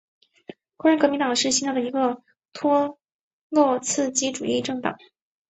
[0.77, 2.97] 工人革命党是希腊的一个托
[3.49, 4.97] 洛茨基主义政党。